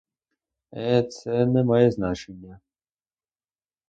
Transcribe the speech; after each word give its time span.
Е, 0.73 1.03
це 1.03 1.45
не 1.45 1.63
має 1.63 1.91
значення. 1.91 2.59